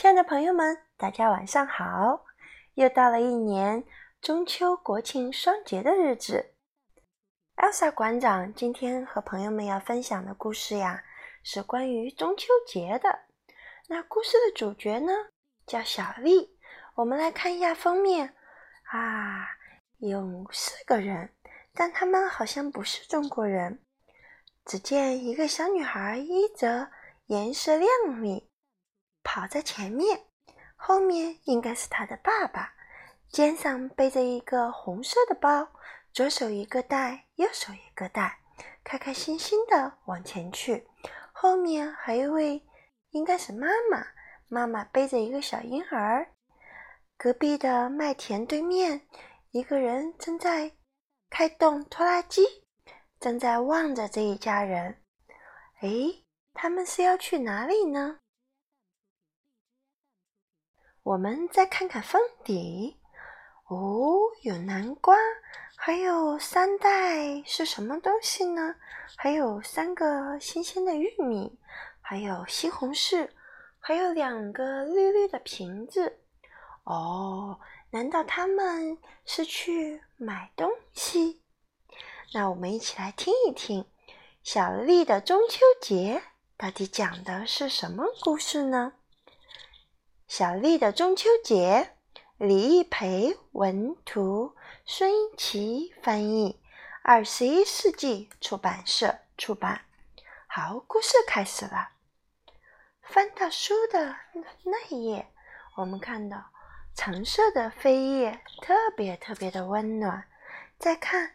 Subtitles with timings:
[0.00, 2.24] 亲爱的朋友们，大家晚上好！
[2.74, 3.82] 又到了一年
[4.20, 6.54] 中秋国庆双节的日子。
[7.56, 11.02] Elsa 馆长今天和朋友们要分享的故事呀，
[11.42, 13.22] 是关于中秋节的。
[13.88, 15.12] 那故事的主角呢，
[15.66, 16.56] 叫小丽。
[16.94, 18.36] 我们来看一下封面
[18.92, 19.48] 啊，
[19.96, 21.34] 有四个人，
[21.74, 23.82] 但他们好像不是中国人。
[24.64, 26.88] 只见一个小女孩，衣着
[27.26, 28.47] 颜色亮丽，
[29.22, 30.26] 跑在前面，
[30.76, 32.74] 后面应该是他的爸爸，
[33.30, 35.68] 肩上背着一个红色的包，
[36.12, 38.40] 左手一个袋，右手一个袋，
[38.82, 40.86] 开开心心的往前去。
[41.32, 42.66] 后面还有一位，
[43.10, 44.06] 应该是妈妈，
[44.48, 46.32] 妈妈背着一个小婴儿。
[47.16, 49.02] 隔壁的麦田对面，
[49.50, 50.72] 一个人正在
[51.28, 52.46] 开动拖拉机。
[53.20, 55.02] 正在望着这一家人，
[55.80, 55.88] 哎，
[56.54, 58.20] 他们是要去哪里呢？
[61.08, 62.98] 我们再看看封底，
[63.68, 65.16] 哦，有南瓜，
[65.74, 68.74] 还有三袋是什么东西呢？
[69.16, 71.58] 还有三个新鲜的玉米，
[72.02, 73.30] 还有西红柿，
[73.78, 76.18] 还有两个绿绿的瓶子。
[76.84, 81.40] 哦，难道他们是去买东西？
[82.34, 83.86] 那我们一起来听一听
[84.42, 86.22] 小丽的中秋节
[86.58, 88.92] 到底讲的是什么故事呢？
[90.28, 91.94] 小丽的中秋节，
[92.36, 94.54] 李一培文图，
[94.84, 96.60] 孙琦翻译，
[97.02, 99.80] 二十一世纪出版社出版。
[100.46, 101.92] 好，故事开始了。
[103.00, 104.16] 翻到书的
[104.64, 105.28] 那一页，
[105.76, 106.50] 我们看到
[106.94, 110.24] 橙色的扉页，特别特别的温暖。
[110.78, 111.30] 再看。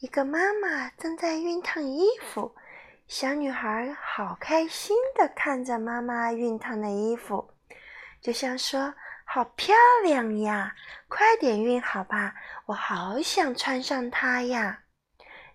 [0.00, 2.56] 一个妈妈正在熨烫衣服，
[3.06, 7.50] 小女孩好开心的看着妈妈熨烫的衣服，
[8.20, 10.74] 就像说：“好漂亮呀，
[11.08, 12.34] 快点熨好吧，
[12.66, 14.82] 我好想穿上它呀。”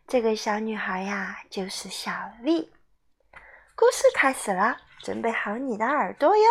[0.07, 2.71] 这个小女孩呀，就是小丽。
[3.75, 6.43] 故事开始了，准备好你的耳朵哟。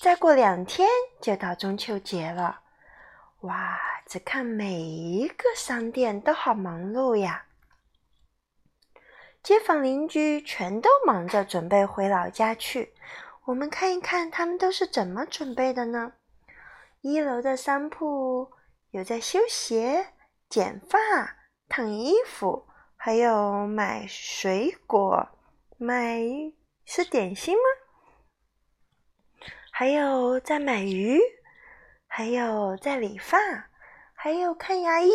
[0.00, 0.88] 再过两天
[1.20, 2.60] 就到中秋节了。
[3.40, 3.80] 哇！
[4.06, 7.44] 只看每一个商店都好忙碌呀，
[9.40, 12.92] 街坊邻居全都忙着准备回老家去。
[13.50, 16.12] 我们看一看他们都是怎么准备的呢？
[17.00, 18.52] 一楼的商铺
[18.92, 20.06] 有在修鞋、
[20.48, 20.98] 剪发、
[21.68, 25.28] 烫衣服，还有买水果、
[25.78, 26.20] 买
[26.84, 27.62] 是点心吗？
[29.72, 31.20] 还有在买鱼。
[32.06, 33.38] 还有在理发，
[34.14, 35.10] 还有看牙医，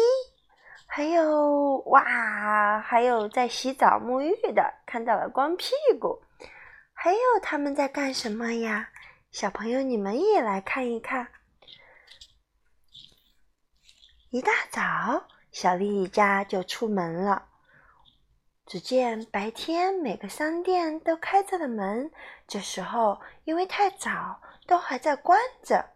[0.85, 6.21] 还有哇，还有在洗澡沐浴的，看到了光屁股。
[7.05, 8.89] 还有他们在干什么呀？
[9.29, 11.27] 小朋友，你们也来看一看。
[14.31, 17.49] 一大早，小丽一家就出门了。
[18.65, 22.11] 只见白天每个商店都开着的门，
[22.47, 25.91] 这时候因为太早，都还在关着。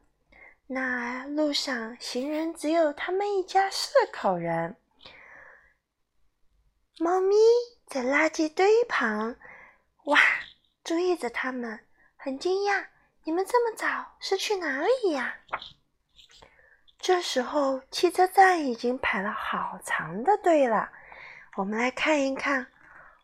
[0.67, 4.77] 那路上行人只有他们一家四口人。
[6.99, 7.35] 猫咪
[7.87, 9.35] 在垃圾堆旁，
[10.05, 10.19] 哇，
[10.89, 11.81] 注意着他们，
[12.17, 12.83] 很惊讶。
[13.23, 13.85] 你们这么早
[14.19, 15.35] 是去哪里呀？
[16.97, 20.89] 这时候，汽车站已经排了好长的队了。
[21.57, 22.65] 我们来看一看，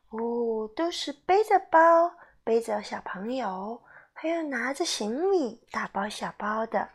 [0.10, 3.82] 哦，都是背着包、背着小朋友，
[4.14, 6.88] 还有拿着行李，大包小包的。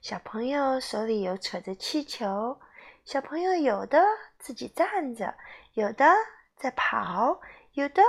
[0.00, 2.60] 小朋友手里有扯着气球，
[3.04, 4.00] 小朋友有的
[4.38, 5.34] 自己站着，
[5.72, 6.14] 有的
[6.56, 7.40] 在跑，
[7.72, 8.00] 有的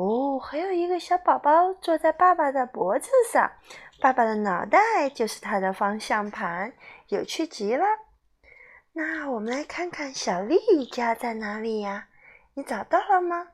[0.00, 3.52] 哦，还有一个小宝宝坐在爸爸的脖子上，
[4.00, 6.72] 爸爸的脑袋就是他的方向盘，
[7.08, 7.84] 有趣极了。
[8.94, 10.56] 那我们来看看小丽
[10.90, 12.08] 家在哪里呀？
[12.54, 13.48] 你找到了吗？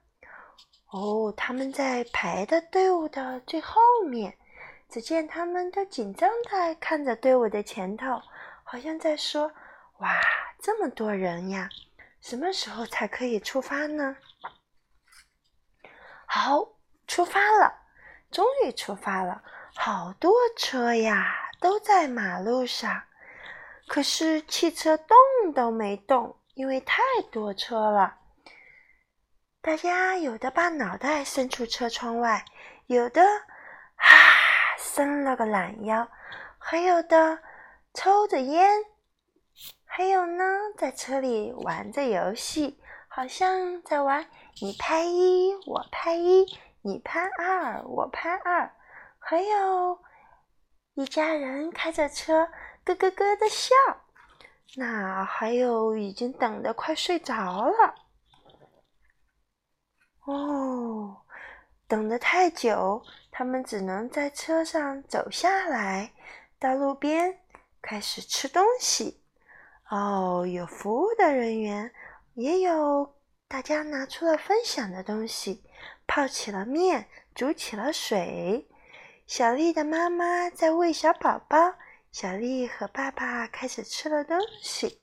[0.93, 4.34] 哦，他们在排的队伍的最后面。
[4.89, 8.22] 只见他们都紧张的看着队伍的前头，
[8.63, 9.51] 好像在说
[9.99, 10.21] ：“哇，
[10.60, 11.69] 这么多人呀，
[12.21, 14.16] 什么时候才可以出发呢？”
[16.27, 16.69] 好，
[17.07, 17.73] 出发了，
[18.31, 19.43] 终于出发了，
[19.75, 23.03] 好多车呀，都在马路上，
[23.89, 25.17] 可是汽车动
[25.55, 28.19] 都没动，因为太多车了。
[29.63, 32.45] 大家有的把脑袋伸出车窗外，
[32.87, 34.37] 有的啊。
[34.78, 36.09] 伸了个懒腰，
[36.59, 37.39] 还有的
[37.93, 38.84] 抽着烟，
[39.84, 40.45] 还有呢，
[40.77, 42.78] 在车里玩着游戏，
[43.16, 44.27] 好像在玩
[44.60, 46.45] 你拍一我拍一，
[46.83, 48.71] 你拍二我拍二，
[49.18, 49.98] 还有
[50.92, 52.47] 一家人开着车，
[52.84, 53.74] 咯咯咯的笑。
[54.77, 57.95] 那还有已经等得快睡着了。
[60.27, 61.16] 哦，
[61.89, 66.13] 等得太久，他们只能在车上走下来，
[66.59, 67.39] 到路边
[67.80, 69.22] 开始吃东西。
[69.89, 71.91] 哦，有服务的人员，
[72.36, 73.16] 也有
[73.48, 75.65] 大家拿出了分享的东西，
[76.06, 78.68] 泡起了面，煮起了水。
[79.27, 81.56] 小丽的妈妈在喂小宝宝。
[82.12, 85.00] 小丽和爸爸开始吃了东西，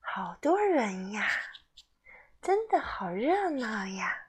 [0.00, 1.26] 好多人呀，
[2.40, 4.28] 真的好热闹呀！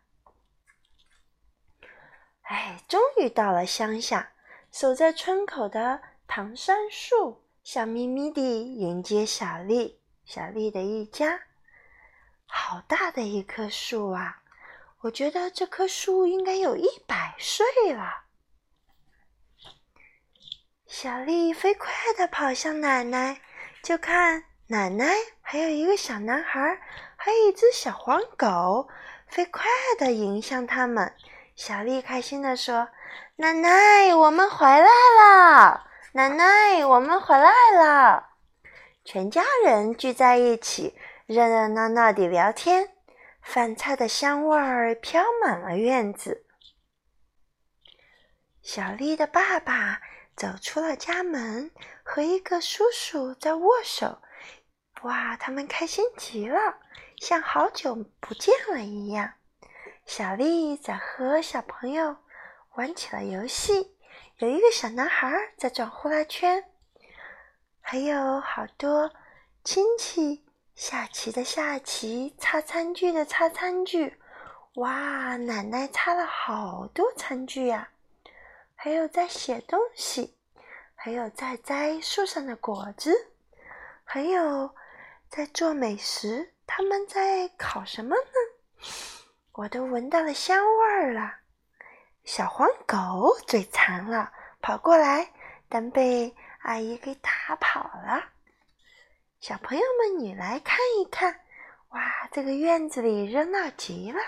[2.41, 4.33] 哎，终于到了乡下，
[4.71, 11.41] 守在村口的唐山树笑眯眯地迎接小丽、小丽的一家。
[12.47, 14.41] 好大的一棵树啊！
[15.01, 18.23] 我觉得这棵树应该有一百岁了。
[20.87, 23.39] 小丽飞快地跑向奶奶，
[23.83, 26.79] 就看奶奶还有一个小男孩，
[27.15, 28.89] 还有一只小黄狗，
[29.27, 29.65] 飞快
[29.99, 31.13] 地迎向他们。
[31.55, 32.89] 小丽开心地说
[33.37, 34.87] ：“奶奶，我们回来
[35.21, 35.87] 了！
[36.13, 38.29] 奶奶，我们回来了！”
[39.05, 40.97] 全家人聚在一起，
[41.27, 42.95] 热热闹闹地聊天，
[43.41, 46.45] 饭菜的香味儿飘满了院子。
[48.61, 50.01] 小丽的爸爸。
[50.37, 51.71] 走出了家门，
[52.03, 54.21] 和一个叔叔在握手。
[55.01, 56.59] 哇，他们开心极了，
[57.19, 59.33] 像好久不见了一样。
[60.05, 62.17] 小丽在和小朋友
[62.75, 63.97] 玩起了游戏，
[64.37, 65.27] 有一个小男孩
[65.57, 66.63] 在转呼啦圈，
[67.81, 69.11] 还有好多
[69.63, 70.45] 亲戚
[70.77, 74.15] 下棋的下棋，擦餐具的擦餐具。
[74.75, 77.89] 哇，奶奶擦了好多餐具呀！
[78.75, 80.37] 还有在写东西，
[80.93, 83.31] 还有在摘树上的果子，
[84.03, 84.69] 还有
[85.27, 86.53] 在做美食。
[86.67, 88.85] 他们在烤什么呢？
[89.53, 91.37] 我都闻到了香味儿了。
[92.23, 94.31] 小黄狗嘴馋了，
[94.61, 95.31] 跑过来，
[95.67, 98.23] 但被阿姨给打跑了。
[99.39, 101.41] 小朋友们，你来看一看，
[101.89, 104.19] 哇，这个院子里热闹极了。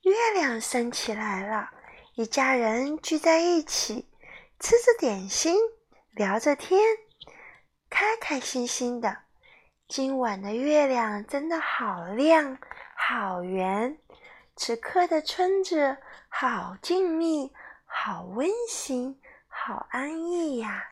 [0.00, 1.70] 月亮升起来了。
[2.14, 4.10] 一家人聚在一起，
[4.58, 5.56] 吃着点心，
[6.12, 6.80] 聊着天，
[7.90, 9.18] 开开心心的。
[9.88, 12.58] 今晚的月亮真的好亮，
[12.96, 13.98] 好圆。
[14.56, 15.98] 此刻的村子
[16.28, 17.52] 好静谧，
[17.84, 20.91] 好温馨，好安逸呀。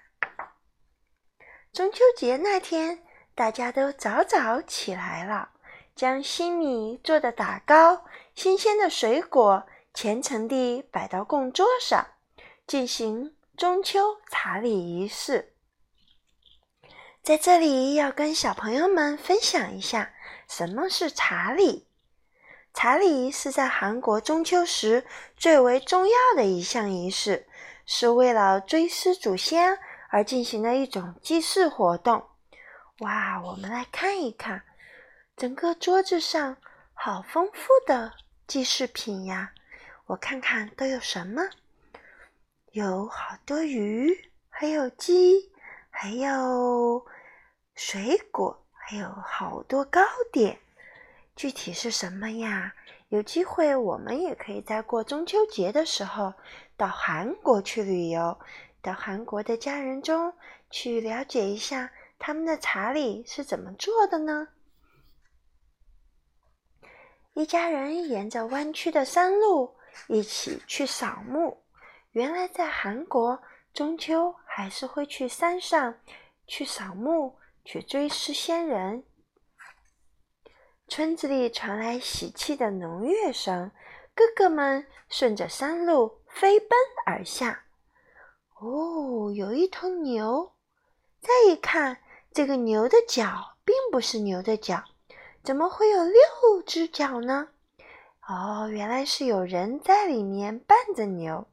[1.73, 3.01] 中秋节那天，
[3.33, 5.51] 大家都早早起来了，
[5.95, 9.67] 将新米做的打糕，新鲜的水果。
[9.93, 12.07] 虔诚地摆到供桌上，
[12.65, 15.53] 进行中秋茶礼仪式。
[17.23, 20.13] 在这里，要跟小朋友们分享一下
[20.49, 21.89] 什么是茶礼。
[22.73, 25.05] 茶礼是在韩国中秋时
[25.37, 27.49] 最为重要的一项仪式，
[27.85, 29.77] 是为了追思祖先
[30.11, 32.27] 而进行的一种祭祀活动。
[32.99, 34.63] 哇，我们来看一看，
[35.37, 36.57] 整个桌子上
[36.93, 38.13] 好丰富的
[38.47, 39.53] 祭祀品呀！
[40.07, 41.43] 我看看都有什么？
[42.73, 45.51] 有好多鱼，还有鸡，
[45.89, 47.07] 还有
[47.75, 50.01] 水果，还有好多糕
[50.33, 50.59] 点。
[51.35, 52.75] 具体是什么呀？
[53.09, 56.35] 有机会我们也可以在过中秋节的时候
[56.77, 58.39] 到韩国去旅游，
[58.83, 60.33] 到韩国的家人中
[60.71, 64.49] 去了解一下他们的茶礼是怎么做的呢？
[67.35, 69.77] 一家人沿着弯曲的山路。
[70.07, 71.65] 一起去扫墓。
[72.13, 73.43] 原来在韩国，
[73.75, 75.97] 中秋还是会去山上
[76.47, 79.03] 去扫墓，去追思先人。
[80.87, 83.73] 村子里传来喜气的农乐声，
[84.15, 86.71] 哥哥们顺着山路飞奔
[87.05, 87.65] 而下。
[88.61, 90.53] 哦，有一头牛。
[91.19, 94.85] 再一看，这个牛的脚并不是牛的脚，
[95.43, 97.49] 怎么会有六只脚呢？
[98.29, 101.47] 哦，原来是有人在里面伴着牛。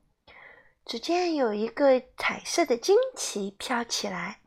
[0.85, 4.41] 只见有一个彩色的旌旗飘起来，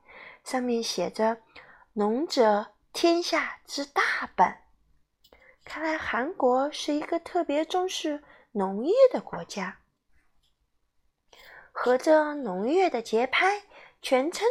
[0.45, 1.39] 上面写着
[1.95, 4.03] “农者天下之大
[4.37, 4.55] 本”。
[5.65, 9.80] 看来韩国是一个特别重视农业的国家。
[11.73, 13.63] 合着浓郁的节拍，
[14.03, 14.49] 全村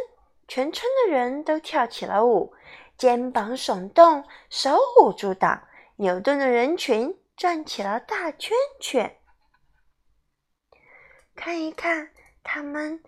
[0.48, 2.54] 全村的人都跳起了舞，
[2.96, 5.62] 肩膀耸动，手舞足蹈，
[5.96, 7.16] 扭动的人群。
[7.36, 9.16] 转起了大圈圈，
[11.34, 12.10] 看一看，
[12.42, 13.02] 他们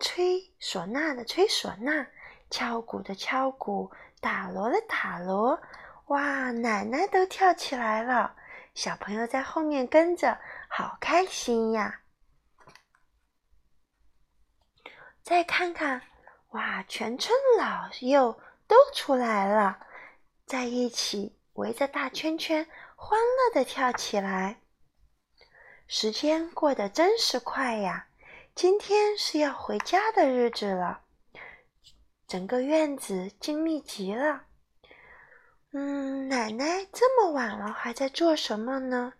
[0.00, 2.08] 吹唢呐的吹唢呐，
[2.50, 5.60] 敲鼓的敲鼓，打锣的打锣。
[6.06, 8.34] 哇，奶奶都跳起来了，
[8.74, 10.36] 小朋友在后面跟着，
[10.68, 12.00] 好开心呀！
[15.28, 16.00] 再看看，
[16.52, 19.78] 哇，全村老幼都出来了，
[20.46, 22.66] 在一起围着大圈圈，
[22.96, 24.62] 欢乐的跳起来。
[25.86, 28.06] 时间过得真是快呀！
[28.54, 31.02] 今天是要回家的日子了，
[32.26, 34.44] 整个院子静谧极了。
[35.74, 39.12] 嗯，奶奶这么晚了还在做什么呢？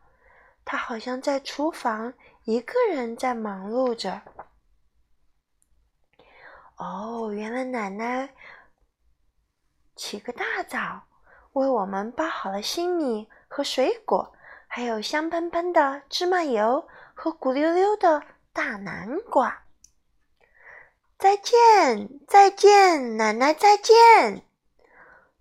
[0.64, 4.22] 她好像在厨房一个人在忙碌着。
[6.78, 8.32] 哦，原来奶奶
[9.96, 11.02] 起个大早，
[11.52, 14.32] 为我们包好了新米和水果，
[14.68, 19.64] 还有香喷喷的芝麻油和鼓溜溜的大南瓜。
[21.18, 24.44] 再见，再见，奶奶再见。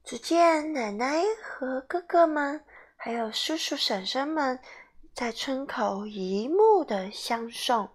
[0.03, 2.65] 只见奶奶和哥哥们，
[2.95, 4.59] 还有叔叔婶婶们，
[5.13, 7.89] 在村口一目的相送。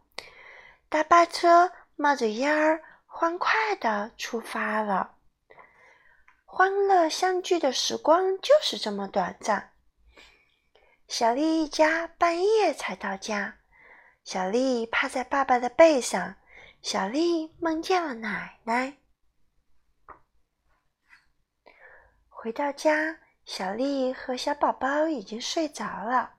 [0.89, 2.85] 大巴车冒着烟儿，
[3.15, 5.17] 欢快的出发了。
[6.47, 9.75] 欢乐相聚的时光就是这么短暂。
[11.07, 13.59] 小丽一家半夜才到家，
[14.25, 16.37] 小丽趴在爸爸的背上，
[16.81, 18.95] 小丽梦见了奶奶。
[22.29, 26.33] 回到家，小丽和小宝宝已经睡着了。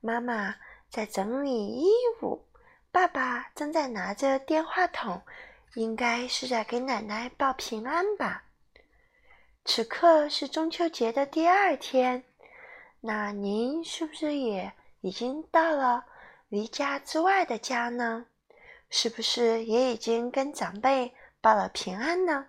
[0.00, 0.54] 妈妈
[0.88, 1.90] 在整理衣
[2.22, 2.46] 物，
[2.92, 5.22] 爸爸正在拿着电话筒，
[5.74, 8.44] 应该是在给奶奶报平安吧。
[9.64, 12.24] 此刻是中秋节的第二天，
[13.00, 16.06] 那您是不是也已经到了
[16.48, 18.26] 离家之外的家呢？
[18.88, 22.46] 是不是也已经跟长辈报了平安呢？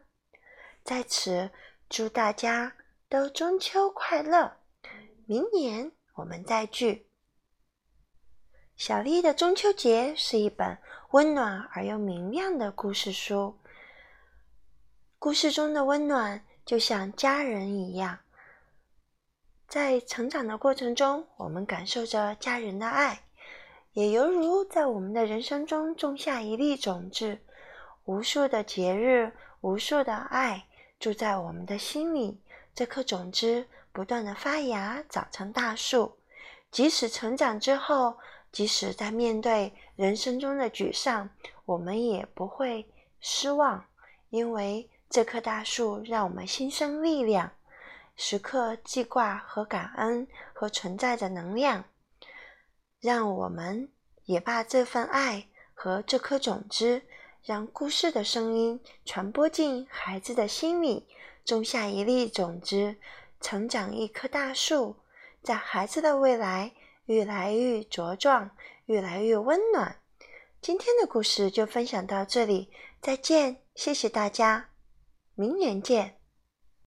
[0.83, 1.49] 在此。
[1.89, 2.75] 祝大家
[3.07, 4.57] 都中秋快乐！
[5.25, 7.06] 明年我们再聚。
[8.77, 10.77] 小丽的中秋节是一本
[11.09, 13.57] 温暖而又明亮的故事书。
[15.17, 18.19] 故事中的温暖就像家人一样，
[19.67, 23.23] 在成长的过程中，我们感受着家人的爱，
[23.93, 27.39] 也犹如在我们的人生中种下一粒种子，
[28.05, 29.31] 无数的节日，
[29.61, 30.67] 无数的爱。
[30.99, 32.39] 住在我们的心里，
[32.75, 36.19] 这颗种子不断的发芽，长成大树。
[36.69, 38.17] 即使成长之后，
[38.57, 41.29] 即使在面对人生中的沮丧，
[41.65, 43.85] 我们也不会失望，
[44.31, 47.51] 因为这棵大树让我们心生力量，
[48.15, 51.85] 时刻记挂和感恩和存在着能量，
[52.99, 53.91] 让我们
[54.25, 57.03] 也把这份爱和这颗种子。
[57.43, 61.07] 让故事的声音传播进孩子的心里，
[61.45, 62.95] 种下一粒种子，
[63.39, 64.95] 成长一棵大树，
[65.43, 66.73] 在孩子的未来
[67.07, 68.51] 越来越茁壮，
[68.85, 69.97] 越来越温暖。
[70.61, 72.69] 今天的故事就分享到这里，
[73.01, 74.69] 再见，谢谢大家，
[75.35, 76.16] 明年见。